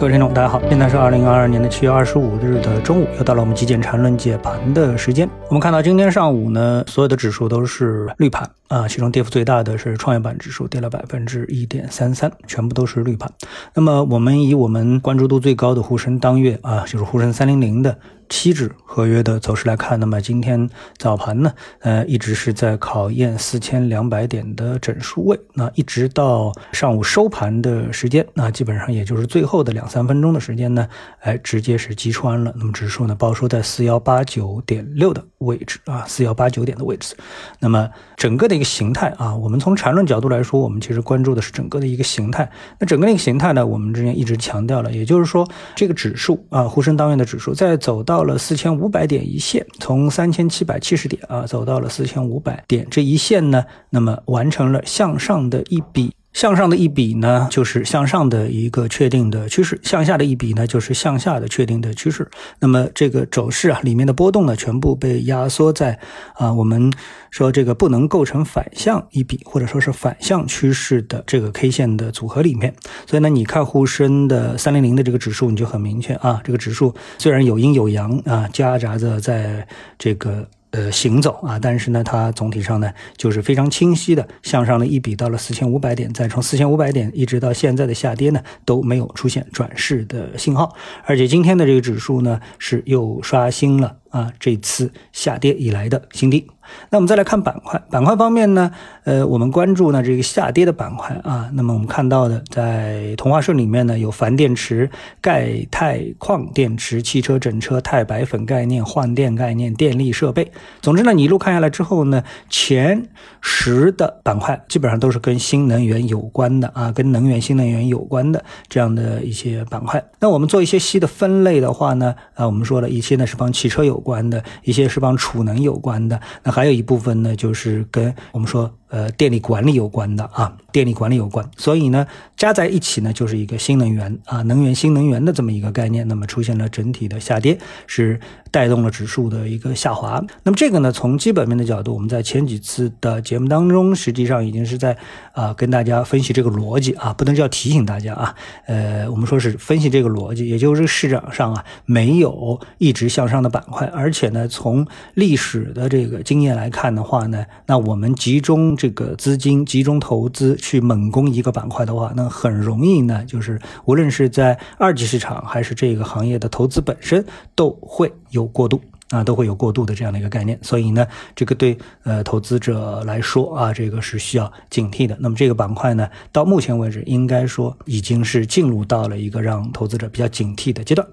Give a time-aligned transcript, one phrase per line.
[0.00, 5.28] 各位听众，大家好，现在是二零二二年的七月二十五日的中午，又到了我们极简缠论解盘的时间。
[5.48, 13.30] 我们看到今天上午呢，所有的指数都是绿盘啊，其中跌幅最大的是创业板指数，跌了百分之一点三三，全部都是绿盘。
[13.74, 17.94] 那么我们以我们关注度最高的沪深当月啊，就是沪深三零零的。
[18.30, 30.88] 期指合约的走势来看，那么今天早盘呢，呃，一直是在考验四千两百点的整数位，那一直到上午收盘的时间，那基本上也就是最后的两三分钟的时间呢，
[31.18, 32.54] 哎，直接是击穿了。
[32.56, 37.16] 那么指数呢，报收在四幺八九点六的位置啊，四幺八九点的位置。
[37.58, 42.48] 那么整个的一个形态啊，我们从缠论角度来说，我们其实关注的是整个的一个形态。
[42.78, 45.44] 那整个那个形态呢，我们之前一直强调了，也就是说，
[45.74, 48.19] 这个指数啊，沪深当月的指数在走到。
[48.20, 56.12] 到了四千五百点一线，从三千七百七十点啊走到了四千五百点这一线呢，那么完成了向上的一笔。
[56.32, 62.28] 向上的一笔呢，就是向上的一个确定的趋势；向下的一笔呢，就是向下的确定的趋势。
[62.60, 65.98] 那么这个走势啊，里面的波动呢，全部被压缩在
[66.34, 66.92] 啊，我们
[67.30, 72.72] 说这个不能构成反向一笔，或者说是反向趋势的这个 K 线的组合里面。
[73.06, 79.66] 所以呢，你看沪深的三零零的这个指数，你就很明确啊，这个指数虽然有阴有阳啊，夹杂着在
[79.98, 80.46] 这个。
[80.72, 93.96] 呃，行走啊，但是呢，它总体上呢，就是非常清晰的向上的一笔到了四千五百点，再从四千五百点一直到现在的下跌呢，都没有出现转势的信号，而且今天的这个指数呢，是又刷新了。
[94.10, 96.46] 啊，这次下跌以来的新低。
[96.90, 98.70] 那我们再来看板块，板块方面呢，
[99.02, 101.50] 呃，我们关注呢这个下跌的板块啊。
[101.54, 104.88] 那么我们看到的，在同花顺里面呢，有钒电池、
[105.20, 110.52] 钙钛矿电池、汽车整车、钛白粉概念、换电概念、电力设备。
[110.80, 113.08] 总之呢，你一路看下来之后呢，前
[113.40, 120.04] 十的板块基本上都是跟新能源有关的啊，跟能源、新能源有关的这样的一些板块。
[120.20, 123.99] 那我们做一些细的分类的话呢，啊，我们说了一些呢是帮汽车有。
[124.00, 128.68] 关的一些是帮储能有关的，那还有一部分呢，就是跟我们说。
[128.90, 132.04] 呃，电力管理有关的啊，电力管理有关，所以呢，
[132.36, 137.56] 加在一起呢，就是一个新能源啊，能源新能源的这么一个概念，那么出现了整体的下跌，
[137.86, 138.18] 是
[138.50, 140.20] 带动了指数的一个下滑。
[140.42, 144.96] 那么这个呢，从基本面的角度，我们在前几次的节目当中，实际上已经是在
[145.34, 148.34] 啊跟大家分析这个逻辑啊，不能叫提醒大家啊，
[148.66, 154.84] 呃，我们说是分析这个逻辑，也就是市场上啊没有一直向上的板块，而且呢，从
[155.14, 158.76] 历史的这个经验来看的话呢，那我们集中。
[158.80, 167.22] 这个资金集中投资去猛攻一个板块的话，那很容易呢，就是无论是在二级市场还是这个行业的投资本身，
[167.54, 168.80] 都会有过度。
[169.10, 171.04] 啊，都会有过度的这样的一个概念，所以呢，
[171.34, 175.16] 这个对呃投资者来说啊，这个是需要警惕的。
[175.18, 181.04] 那么这个板块呢，到目前为止应该说已经是进入到了一个让投资者比较警惕的阶段。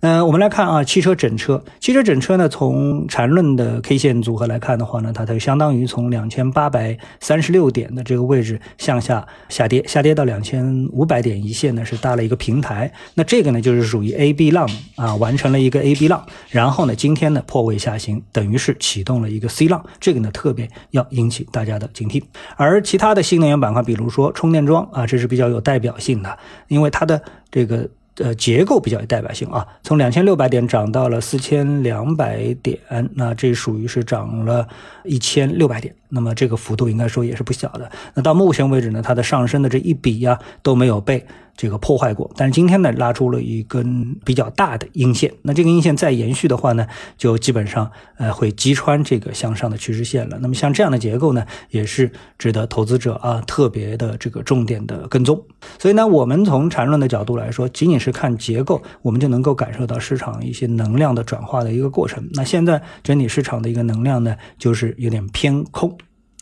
[0.00, 12.92] 嗯，我们来看啊，汽车整车，汽车整车呢，从缠论的 K 线组合来看的话呢，它就相当于从两千八百三十六点的这个位置向下下跌，下跌到两千五百点一线呢是搭了一个平台。
[13.14, 17.42] 那这个呢就是属于 A B 浪啊，完成了一个 A B 浪，然后呢今天呢。
[17.46, 22.22] 破位下行，等于是启动了一个 C 浪，这个呢特别要引起大家的警惕。
[22.56, 29.66] 而其他的新能源板块，比如说充电桩啊，这是比较有代表性的，因为它的这个呃结构比较有代表性啊。
[29.82, 32.78] 从两千六百点涨到了四千两百点，
[33.14, 34.66] 那这属于是涨了
[35.04, 37.90] 一千六百点，那么这个幅度应该说也是不小的。
[38.14, 41.26] 那到目前为止呢，它的上升的这一笔呀都没有被。
[41.58, 46.86] 这个破坏过，但是今天呢拉出了一根比较大的阴线，那这个阴线再延续的话呢，
[47.16, 50.38] 就基本上呃会击穿这个向上的趋势线了。
[50.42, 55.42] 那么像这样的结构呢，也是值得投资者啊特别的这个重点的跟踪。
[55.78, 62.22] 所以呢，我们从缠论的角度来说，仅仅是看结构，我们就能够感受到市场一些能量的转化的一个过程。
[62.34, 65.96] 那现在整体市场的一个能量呢，就是有点偏空。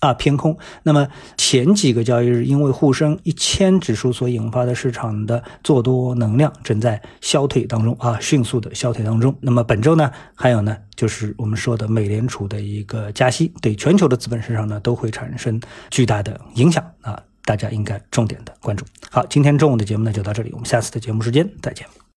[0.04, 0.56] 啊，偏空。
[0.82, 9.34] 那么前几个交易日，因为沪深一千指数所引发的市场的做多能量正在消退当中啊，迅速的消退当中。
[9.40, 15.58] 那么本周呢，还有呢，就是我们说的美联储的一个加息，对全球的资本市场呢都会产生
[15.90, 18.84] 巨大的影响啊，大家应该重点的关注。
[19.10, 22.03] 好，今天中午的节目呢就到这里，我们下次的节目时间再见。